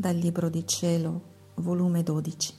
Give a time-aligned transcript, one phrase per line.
[0.00, 2.54] Dal Libro di Cielo, volume 12,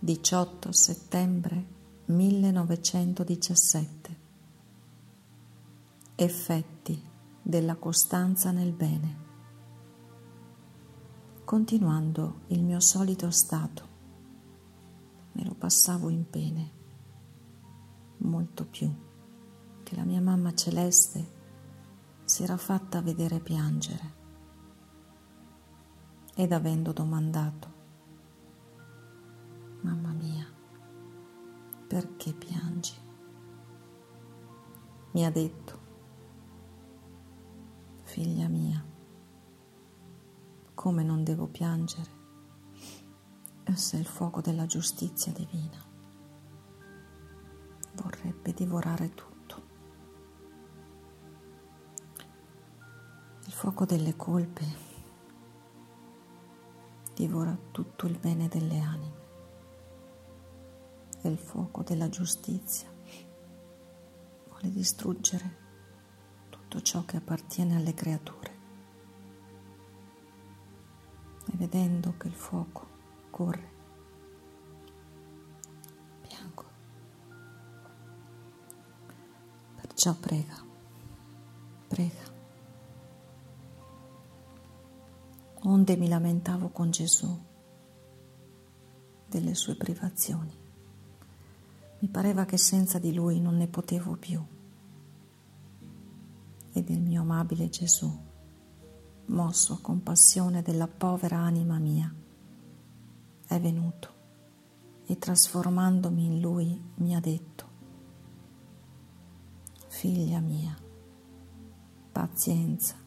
[0.00, 1.66] 18 settembre
[2.04, 4.16] 1917.
[6.14, 7.02] Effetti
[7.40, 9.16] della costanza nel bene.
[11.42, 13.88] Continuando il mio solito stato,
[15.32, 16.70] me lo passavo in pene,
[18.18, 18.94] molto più
[19.82, 21.26] che la mia mamma celeste
[22.26, 24.15] si era fatta vedere piangere
[26.38, 27.74] ed avendo domandato,
[29.80, 30.46] Mamma mia,
[31.88, 32.94] perché piangi?
[35.12, 35.78] Mi ha detto,
[38.02, 38.84] Figlia mia,
[40.74, 42.14] come non devo piangere
[43.74, 45.82] se il fuoco della giustizia divina
[47.94, 49.34] vorrebbe divorare tutto.
[53.46, 54.85] Il fuoco delle colpe
[57.16, 59.24] divora tutto il bene delle anime
[61.22, 62.92] e il fuoco della giustizia
[64.48, 65.64] vuole distruggere
[66.50, 68.54] tutto ciò che appartiene alle creature.
[71.46, 72.86] E vedendo che il fuoco
[73.30, 73.70] corre,
[76.20, 76.64] piango.
[79.80, 80.62] Perciò prega,
[81.88, 82.35] prega.
[85.66, 87.44] Onde mi lamentavo con Gesù
[89.28, 90.52] delle sue privazioni.
[91.98, 94.40] Mi pareva che senza di lui non ne potevo più.
[96.72, 98.10] Ed il mio amabile Gesù,
[99.26, 102.14] mosso a compassione della povera anima mia,
[103.46, 104.14] è venuto
[105.06, 107.64] e trasformandomi in lui mi ha detto,
[109.88, 110.76] figlia mia,
[112.12, 113.05] pazienza,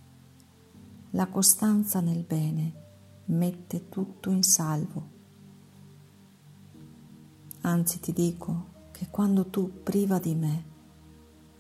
[1.12, 2.74] la costanza nel bene
[3.26, 5.18] mette tutto in salvo.
[7.62, 10.64] Anzi ti dico che quando tu, priva di me,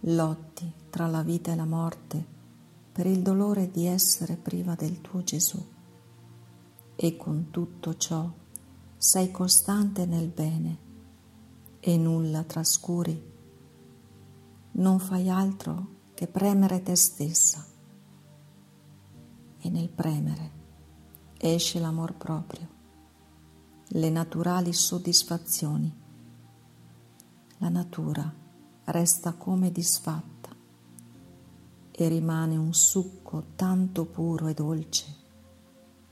[0.02, 2.38] lotti tra la vita e la morte
[2.92, 5.64] per il dolore di essere priva del tuo Gesù,
[6.96, 8.30] e con tutto ciò
[8.98, 10.78] sei costante nel bene
[11.80, 13.32] e nulla trascuri,
[14.72, 17.66] non fai altro che premere te stessa
[19.62, 20.58] e nel premere
[21.38, 22.68] esce l'amor proprio,
[23.88, 25.98] le naturali soddisfazioni.
[27.60, 28.34] La natura
[28.86, 30.50] resta come disfatta
[31.92, 35.18] e rimane un succo tanto puro e dolce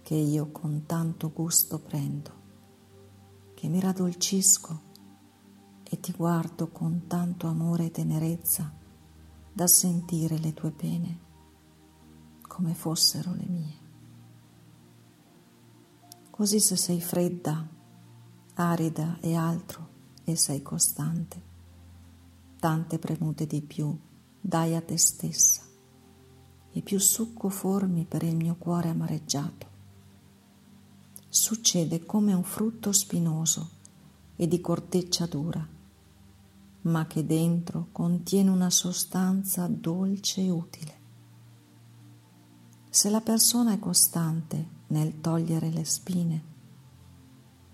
[0.02, 2.32] che io con tanto gusto prendo,
[3.54, 4.82] che mi raddolcisco
[5.84, 8.74] e ti guardo con tanto amore e tenerezza
[9.52, 11.26] da sentire le tue pene
[12.58, 13.78] come fossero le mie.
[16.32, 17.68] Così se sei fredda,
[18.56, 19.90] arida e altro
[20.24, 21.40] e sei costante,
[22.60, 23.96] tante premute di più
[24.42, 25.62] dai a te stessa
[26.72, 29.68] e più succo formi per il mio cuore amareggiato.
[31.30, 33.70] Succede come un frutto spinoso
[34.36, 35.64] e di corteccia dura,
[36.82, 40.97] ma che dentro contiene una sostanza dolce e utile.
[42.98, 46.44] Se la persona è costante nel togliere le spine,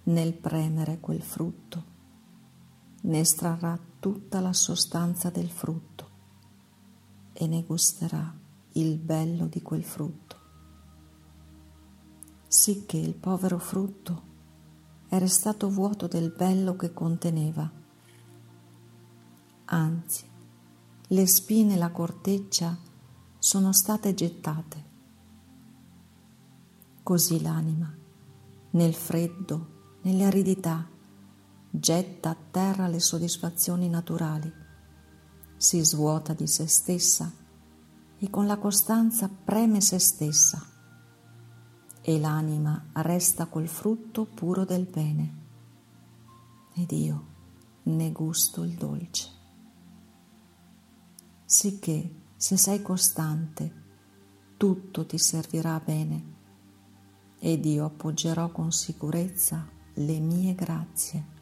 [0.04, 1.84] nel premere quel frutto,
[3.04, 6.10] ne estrarrà tutta la sostanza del frutto
[7.32, 8.38] e ne gusterà
[8.74, 10.36] il bello di quel frutto.
[12.46, 14.24] Sicché il povero frutto
[15.08, 17.72] è restato vuoto del bello che conteneva.
[19.68, 20.26] Anzi,
[21.08, 22.78] le spine e la corteccia
[23.40, 24.92] sono state gettate
[27.04, 27.94] Così l'anima,
[28.72, 30.88] nel freddo, nelle aridità,
[31.70, 34.50] getta a terra le soddisfazioni naturali,
[35.58, 37.30] si svuota di se stessa
[38.18, 40.66] e con la costanza preme se stessa
[42.00, 45.42] e l'anima resta col frutto puro del bene
[46.74, 47.26] ed io
[47.84, 49.30] ne gusto il dolce.
[51.44, 53.82] Sicché se sei costante
[54.56, 56.33] tutto ti servirà bene
[57.46, 61.33] ed io appoggerò con sicurezza le mie grazie